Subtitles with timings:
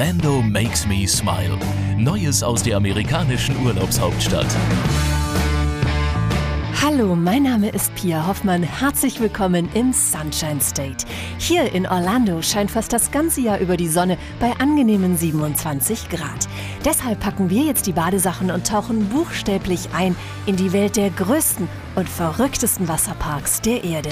[0.00, 1.58] Orlando makes me smile.
[1.98, 4.46] Neues aus der amerikanischen Urlaubshauptstadt.
[6.82, 8.62] Hallo, mein Name ist Pia Hoffmann.
[8.62, 11.04] Herzlich willkommen im Sunshine State.
[11.36, 16.48] Hier in Orlando scheint fast das ganze Jahr über die Sonne bei angenehmen 27 Grad.
[16.82, 21.68] Deshalb packen wir jetzt die Badesachen und tauchen buchstäblich ein in die Welt der größten
[21.96, 24.08] und verrücktesten Wasserparks der Erde.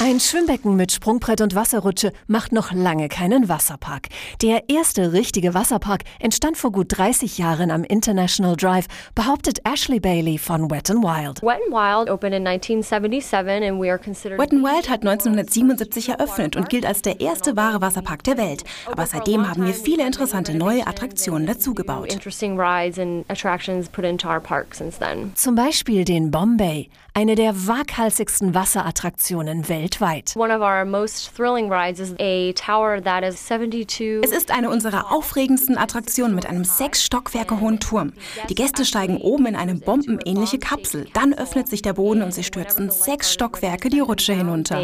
[0.00, 4.08] Ein Schwimmbecken mit Sprungbrett und Wasserrutsche macht noch lange keinen Wasserpark.
[4.42, 10.36] Der erste richtige Wasserpark entstand vor gut 30 Jahren am International Drive, behauptet Ashley Bailey
[10.36, 11.40] von Wet n Wild.
[11.42, 16.08] Wet n Wild opened in 1977 and we are considered Wet n Wild hat 1977
[16.10, 18.64] eröffnet und gilt als der erste wahre Wasserpark der Welt.
[18.90, 22.12] Aber seitdem haben wir viele interessante neue Attraktionen dazugebaut.
[22.12, 25.32] interesting rides and attractions put into our park since then.
[25.36, 30.34] Zum Beispiel den Bombay, eine der waghalsigsten Wasserattraktionen weltweit.
[30.34, 34.68] One of our most thrilling rides is a tower that is 72 Es ist eine
[34.68, 38.14] unserer aufregendsten Attraktionen mit einem sechs Stockwerke hohen Turm.
[38.48, 41.06] Die Gäste steigen oben in eine bombenähnliche Kapsel.
[41.14, 44.82] Dann öffnet sich der Boden und sie stürzen sechs Stockwerke die Rutsche hinunter.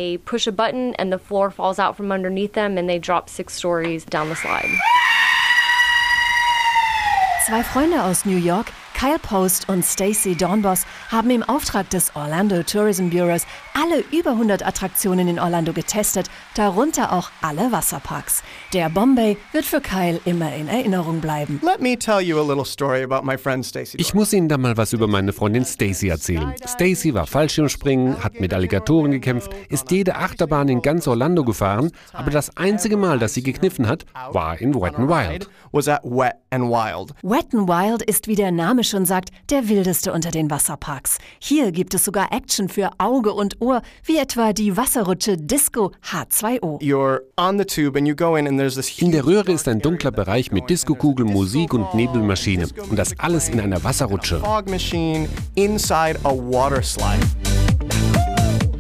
[7.47, 8.67] Zwei Freunde aus New York,
[9.01, 14.63] Kyle Post und Stacy Dornbos, haben im Auftrag des Orlando Tourism Bureaus alle über 100
[14.63, 18.43] Attraktionen in Orlando getestet, darunter auch alle Wasserparks.
[18.75, 21.63] Der Bombay wird für Kyle immer in Erinnerung bleiben.
[21.63, 23.97] Let me tell you a little story about my friend Stacy.
[23.99, 26.53] Ich muss Ihnen da mal was über meine Freundin Stacy erzählen.
[26.67, 32.31] Stacy war Fallschirmspringen, hat mit Alligatoren gekämpft, ist jede Achterbahn in ganz Orlando gefahren, aber
[32.31, 35.49] das einzige Mal, dass sie gekniffen hat, war in Wet n Wild.
[35.73, 37.15] was at Wet and Wild.
[37.23, 41.19] Wet n Wild ist, wie der Name schon sagt, der wildeste unter den Wasserparks.
[41.39, 46.81] Hier gibt es sogar Action für Auge und Ohr, wie etwa die Wasserrutsche Disco H2O.
[46.83, 49.53] You're on the tube and you go in and there's this In der huge Röhre
[49.53, 52.69] ist ein dunkler Bereich mit Diskokugel, Musik und Nebelmaschine.
[52.91, 54.43] Und das alles in einer Wasserrutsche.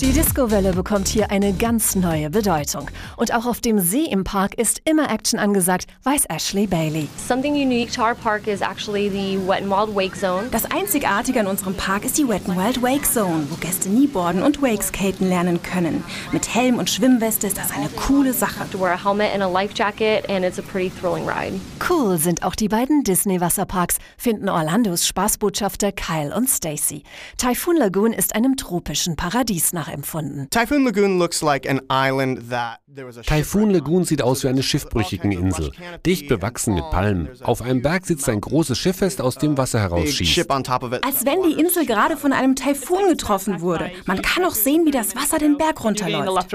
[0.00, 2.90] Die Discowelle bekommt hier eine ganz neue Bedeutung.
[3.18, 7.06] Und auch auf dem See im Park ist immer Action angesagt, weiß Ashley Bailey.
[7.28, 10.48] Something unique to our park is actually the Wet n Wild Wake Zone.
[10.52, 14.42] Das Einzigartige an unserem Park ist die Wet n Wild Wake Zone, wo Gäste Kneeboarden
[14.42, 16.02] und Wakeskaten lernen können.
[16.32, 18.70] Mit Helm und Schwimmweste ist das eine coole Sache.
[18.72, 21.60] To wear a helmet and a life jacket and it's a pretty thrilling ride.
[21.86, 27.02] Cool sind auch die beiden Disney-Wasserparks, finden Orlandos Spaßbotschafter Kyle und Stacy.
[27.36, 30.48] Typhoon Lagoon ist einem tropischen Paradies nachempfunden.
[30.50, 34.44] Typhoon Lagoon looks like an island that there was a Typhoon shipwreck Lagoon sieht aus
[34.44, 35.72] wie eine schiffbrüchige Insel,
[36.06, 37.28] dicht bewachsen mit Palmen.
[37.42, 40.50] Auf einem Berg sitzt ein großes Schiff fest, aus dem Wasser herausschießt.
[40.50, 43.90] Als wenn die Insel gerade von einem Taifun getroffen wurde.
[44.06, 46.52] Man kann auch sehen, wie das Wasser den Berg runterläuft.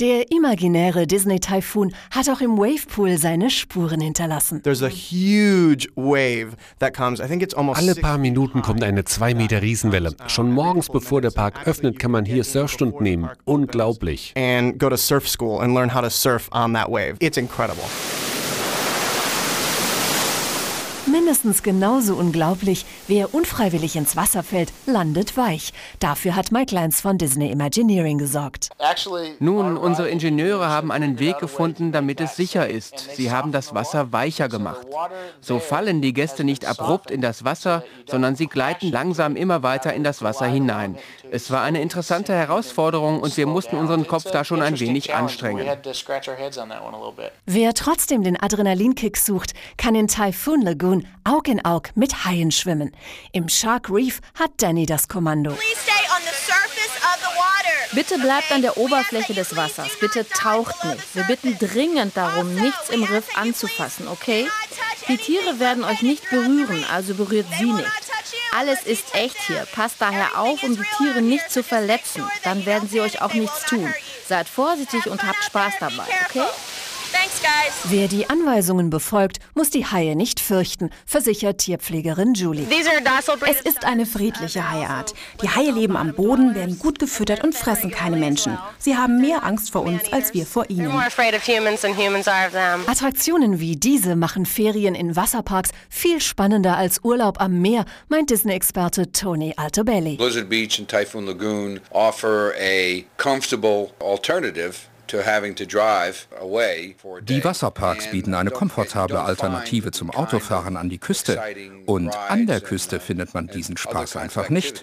[0.00, 4.62] Der imaginäre Disney-Typhoon hat auch im Wavepool seine Spuren hinterlassen.
[4.62, 7.20] There's a huge wave that comes.
[7.20, 10.14] I think it's almost Alle paar Minuten kommt eine 2 Meter Riesenwelle.
[10.26, 13.30] Schon morgens, bevor der Park öffnet, kann man hier Surfstunden nehmen.
[13.44, 14.32] Unglaublich.
[14.36, 17.16] and go to surf school and learn how to surf on that wave.
[17.20, 17.84] It's incredible.
[21.12, 25.74] Mindestens genauso unglaublich, wer unfreiwillig ins Wasser fällt, landet weich.
[26.00, 28.70] Dafür hat Mike Lance von Disney Imagineering gesorgt.
[29.38, 33.10] Nun, unsere Ingenieure haben einen Weg gefunden, damit es sicher ist.
[33.14, 34.86] Sie haben das Wasser weicher gemacht.
[35.42, 39.92] So fallen die Gäste nicht abrupt in das Wasser, sondern sie gleiten langsam immer weiter
[39.92, 40.96] in das Wasser hinein.
[41.30, 45.66] Es war eine interessante Herausforderung und wir mussten unseren Kopf da schon ein wenig anstrengen.
[47.44, 52.94] Wer trotzdem den Adrenalinkick sucht, kann in Typhoon Lagoon Aug in Aug mit Haien schwimmen.
[53.32, 55.56] Im Shark Reef hat Danny das Kommando.
[57.92, 59.90] Bitte bleibt an der Oberfläche des Wassers.
[60.00, 61.14] Bitte taucht nicht.
[61.14, 64.48] Wir bitten dringend darum, nichts im Riff anzufassen, okay?
[65.08, 67.90] Die Tiere werden euch nicht berühren, also berührt sie nicht.
[68.56, 69.66] Alles ist echt hier.
[69.72, 72.22] Passt daher auf, um die Tiere nicht zu verletzen.
[72.44, 73.92] Dann werden sie euch auch nichts tun.
[74.26, 76.46] Seid vorsichtig und habt Spaß dabei, okay?
[77.84, 82.66] Wer die Anweisungen befolgt, muss die Haie nicht fürchten, versichert Tierpflegerin Julie.
[83.46, 85.14] Es ist eine friedliche Haiart.
[85.42, 88.56] Die Haie leben am Boden, werden gut gefüttert und fressen keine Menschen.
[88.78, 90.90] Sie haben mehr Angst vor uns als wir vor ihnen.
[92.86, 99.12] Attraktionen wie diese machen Ferien in Wasserparks viel spannender als Urlaub am Meer, meint Disney-Experte
[99.12, 100.16] Tony Altobelli.
[100.16, 104.91] Blizzard Beach and Typhoon Lagoon offer a comfortable alternative
[107.22, 111.40] Die Wasserparks bieten eine komfortable Alternative zum Autofahren an die Küste.
[111.86, 114.82] Und an der Küste findet man diesen Spaß einfach nicht.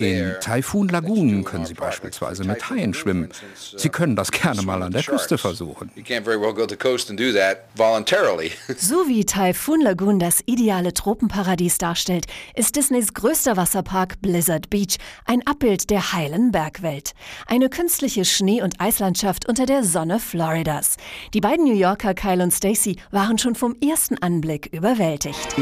[0.00, 3.28] In Typhoon Lagoon können Sie beispielsweise mit Haien schwimmen.
[3.76, 5.90] Sie können das gerne mal an der Küste versuchen.
[8.78, 15.46] So wie Typhoon Lagoon das ideale Tropenparadies darstellt, ist Disneys größter Wasserpark Blizzard Beach ein
[15.46, 17.12] Abbild der heilen Bergwelt.
[17.46, 20.96] Eine künstliche Schnee- und Eislandschaft unter der Sonne Floridas.
[21.34, 25.58] Die beiden New Yorker Kyle und Stacy waren schon vom ersten Anblick überwältigt.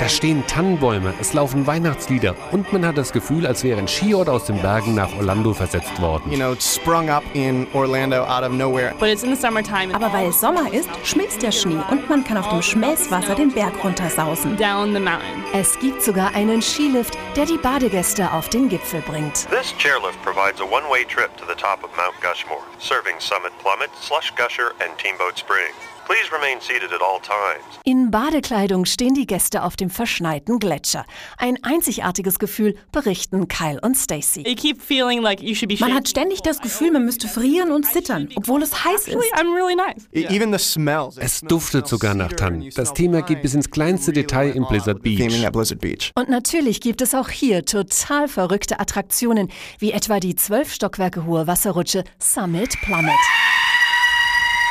[0.00, 4.28] Da stehen Tannenbäume, es laufen Weihnachtslieder und man hat das Gefühl, als wäre ein Skiort
[4.28, 6.30] aus den Bergen nach Orlando versetzt worden.
[6.30, 8.94] You know, sprung up in Orlando out of nowhere.
[8.98, 9.94] But it's in the summertime.
[9.94, 13.52] Aber weil es Sommer ist, schmilzt der Schnee und man kann auf dem Schmelzwasser den
[13.52, 14.56] Berg runtersausen.
[14.56, 15.44] Down the mountain.
[15.52, 19.46] Es gibt sogar einen Skilift, der die Badegäste auf den Gipfel bringt.
[19.50, 23.90] This chairlift provides a one-way trip to the top of Mount Gushmore, serving Summit Plummet,
[24.00, 25.72] Slush Gusher, and Teamboat Spring.
[26.06, 27.64] Please remain seated at all times.
[27.84, 31.06] In Badekleidung stehen die Gäste auf dem verschneiten Gletscher.
[31.38, 34.42] Ein einzigartiges Gefühl, berichten Kyle und Stacy.
[34.42, 39.16] Like Man hat ständig das Gefühl, man müsste frieren und zittern, obwohl es heiß ist.
[39.16, 40.06] Really nice.
[40.12, 41.16] E- Even the smells.
[41.16, 42.70] Es duftet sogar nach Tannen.
[42.74, 46.10] Das Thema geht bis ins kleinste Detail in Blizzard Beach.
[46.14, 51.46] Und natürlich gibt es auch hier total verrückte Attraktionen, wie etwa die zwölf Stockwerke hohe
[51.46, 53.14] Wasserrutsche Summit Plummet.
[53.14, 53.22] You lay down on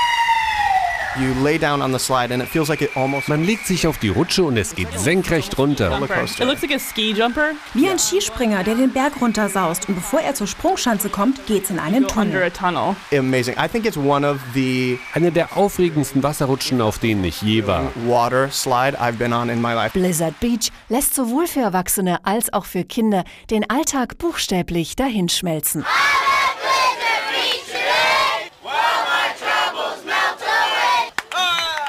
[0.03, 1.01] the slide and it feels like it almost
[3.27, 5.92] Man legt sich auf die Rutsche und es geht senkrecht runter.
[6.01, 10.21] It looks like a ski jumper Wie ein Skispringer, der den Berg runtersaust und bevor
[10.21, 12.44] er zur Sprungschanze kommt, geht's in einen Tunnel.
[12.44, 12.95] a tunnel.
[13.12, 13.56] amazing.
[13.57, 17.92] I think it's one of the Eine der aufregendsten Wasserrutschen, auf denen ich je war.
[18.07, 19.92] water slide I've been on in my life.
[19.98, 25.86] Blizzard Beach lässt sowohl für Erwachsene als auch für Kinder den Alltag buchstäblich dahinschmelzen.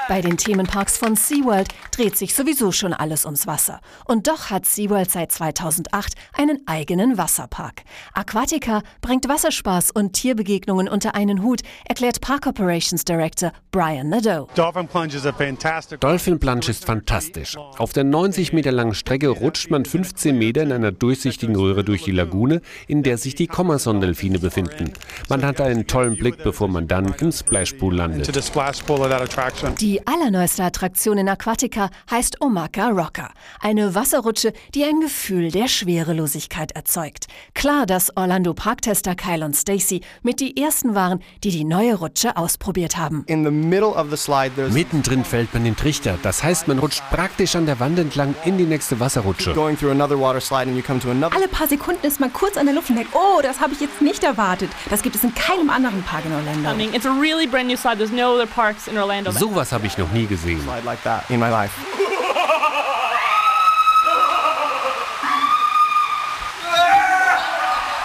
[0.07, 3.81] Bei den Themenparks von SeaWorld dreht sich sowieso schon alles ums Wasser.
[4.05, 7.81] Und doch hat SeaWorld seit 2008 einen eigenen Wasserpark.
[8.13, 14.47] Aquatica bringt Wasserspaß und Tierbegegnungen unter einen Hut, erklärt Park Operations Director Brian Nadeau.
[14.53, 15.99] Dolphin Plunge is a fantastic.
[16.01, 17.57] Dolphin Plunge ist fantastisch.
[17.57, 22.03] Auf der 90 Meter langen Strecke rutscht man 15 Meter in einer durchsichtigen Röhre durch
[22.03, 24.93] die Lagune, in der sich die Kommerson-Delfine befinden.
[25.29, 28.35] Man hat einen tollen Blick, bevor man dann im Splashpool landet.
[29.94, 33.29] the Die allerneueste Attraktion in Aquatica heißt Omaka Rocker.
[33.61, 37.27] Eine Wasserrutsche, die ein Gefühl der Schwerelosigkeit erzeugt.
[37.53, 42.35] Klar, dass Orlando Parktester Kyle und Stacy mit die ersten waren, die die neue Rutsche
[42.35, 43.23] ausprobiert haben.
[43.27, 46.19] In the middle of the slide, Mittendrin fällt man den Trichter.
[46.23, 49.53] Das heißt, man rutscht praktisch an der Wand entlang in die nächste Wasserrutsche.
[49.53, 51.33] going through another water slide and you come to another.
[51.37, 53.79] Alle paar Sekunden ist man kurz an der Luft und denkt, oh, das habe ich
[53.79, 54.71] jetzt nicht erwartet.
[54.89, 56.69] Das gibt es in keinem anderen Park in Orlando.
[56.69, 57.95] I mean, it's a really brand new slide.
[57.95, 59.31] There's no other parks in Orlando.
[59.31, 60.61] that- Sowas habe ich noch nie gesehen.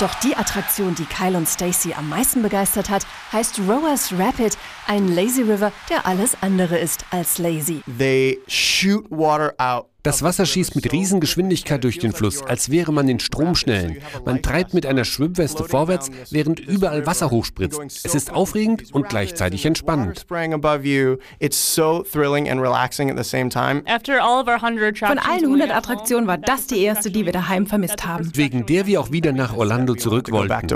[0.00, 4.56] Doch die Attraktion, die Kyle und Stacy am meisten begeistert hat, heißt Rowers Rapid,
[4.86, 7.82] ein Lazy River, der alles andere ist als lazy.
[7.98, 9.89] They shoot water out.
[10.02, 13.98] Das Wasser schießt mit Riesengeschwindigkeit durch den Fluss, als wäre man in Stromschnellen.
[14.24, 17.80] Man treibt mit einer Schwimmweste vorwärts, während überall Wasser hochspritzt.
[18.04, 20.20] Es ist aufregend und gleichzeitig entspannend.
[20.20, 21.16] spraying above you.
[21.38, 23.82] It's so thrilling and relaxing at the same time.
[23.86, 26.66] After all of our 100 Von allen when we 100 got home, Attraktionen war das
[26.66, 28.30] die erste, die wir daheim vermisst haben.
[28.34, 30.68] Wegen der wir auch wieder nach Orlando zurück wollten.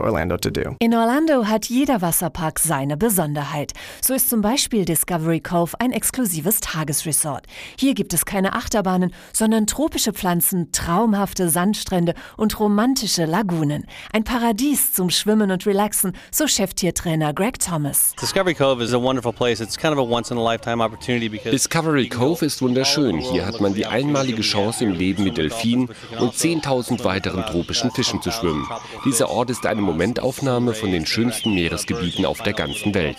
[0.80, 3.72] In Orlando hat jeder Wasserpark seine Besonderheit.
[4.02, 7.46] So ist zum Beispiel Discovery Cove ein exklusives Tagesresort.
[7.78, 13.86] Hier gibt es keine Achterbahnen, sondern tropische Pflanzen, traumhafte Sandstrände und romantische Lagunen.
[14.12, 18.14] Ein Paradies zum Schwimmen und Relaxen, so Cheftiertrainer Greg Thomas.
[18.20, 19.60] Discovery Cove is a wonderful place.
[19.60, 23.18] It's kind of a once in a lifetime opportunity because Discovery Cove ist wunderschön.
[23.18, 28.22] Hier hat man die einmalige Chance im Leben mit Delfinen und 10.000 weiteren tropischen Fischen
[28.22, 28.66] zu schwimmen.
[29.04, 33.16] Dieser Ort ist eine Momentaufnahme von den schönsten Meeresgebieten auf der ganzen Welt.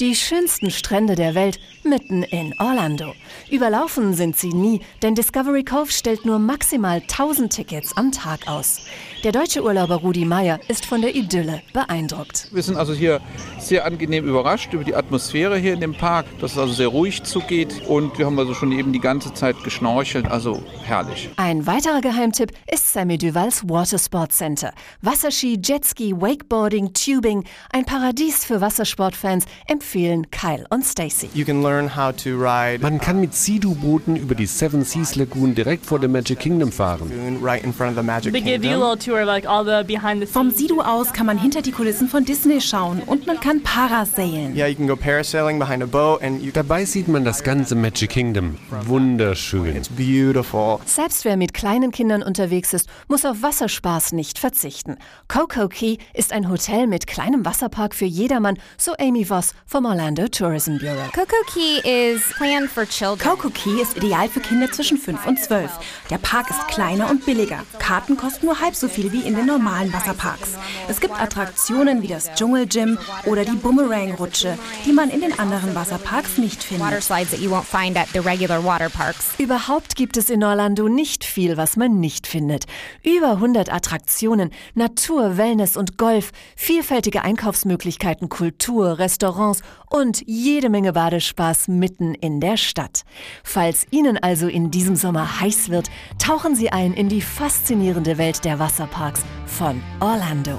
[0.00, 3.14] Die schönsten Strände der Welt mitten in Orlando.
[3.50, 8.86] Überlaufen sind sie nie, denn Discovery Cove stellt nur maximal 1000 Tickets am Tag aus.
[9.24, 12.48] Der deutsche Urlauber Rudi Meier ist von der Idylle beeindruckt.
[12.52, 13.20] Wir sind also hier
[13.58, 17.24] sehr angenehm überrascht über die Atmosphäre hier in dem Park, dass es also sehr ruhig
[17.24, 21.30] zugeht und wir haben also schon eben die ganze Zeit geschnorchelt, also herrlich.
[21.36, 24.72] Ein weiterer Geheimtipp ist Sammy Duvals Watersport Center.
[25.00, 31.28] Wasserski, Jetski, Wakeboarding, Tubing, ein Paradies für Wassersportfans, empfehlen Kyle und Stacy.
[31.34, 35.54] You can learn how to ride Man kann mit Sea-Doo-Booten über die Seven Seas Lagoon
[35.54, 37.10] direkt vor dem Magic Kingdom fahren.
[37.42, 38.90] right in front of the Magic They give you a Kingdom.
[38.90, 40.68] little tour, like all the behind the Vom scenes.
[40.70, 44.54] Sidu aus kann man hinter die Kulissen von Disney schauen und man kann parasailen.
[44.56, 47.74] Yeah, you can go parasailing behind a boat and you Dabei sieht man das ganze
[47.74, 48.56] Magic Kingdom.
[48.86, 49.74] Wunderschön.
[49.76, 50.78] It's beautiful.
[50.84, 54.96] Selbst wer mit kleinen Kindern unterwegs ist, muss auf Wasserspaß nicht verzichten.
[55.28, 60.28] Coco Key ist ein Hotel mit kleinem Wasserpark für jedermann, so Amy Voss vom Orlando
[60.28, 61.08] Tourism Bureau.
[61.14, 63.18] Coco Key is planned for children.
[63.18, 65.70] Coco Key ist ideal für Kinder zwischen 5 und 12.
[66.10, 67.60] Der Park ist kleiner und billiger.
[67.78, 70.58] Karten kosten nur halb so viel wie in den normalen Wasserparks.
[70.88, 76.38] Es gibt Attraktionen wie das Dschungelgym oder die Boomerang-Rutsche, die man in den anderen Wasserparks
[76.38, 77.04] nicht Water findet.
[77.04, 79.34] slides that you won't find at the regular water parks.
[79.38, 82.64] Überhaupt gibt es in Orlando nicht viel, was man nicht findet.
[83.04, 91.68] Über 100 Attraktionen, Natur, Wellness und Golf, vielfältige Einkaufsmöglichkeiten, Kultur, Restaurants und jede Menge Badespaß
[91.68, 93.02] mitten in der Stadt.
[93.44, 98.44] Falls Ihnen also in diesem Sommer heiß wird, tauchen Sie ein in die faszinierende Welt
[98.44, 100.58] der Wasserparks von Orlando.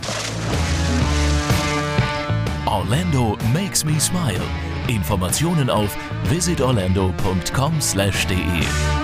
[2.65, 4.41] Orlando makes me smile.
[4.87, 5.97] Informationen auf
[6.29, 9.02] visitorlando.com/de.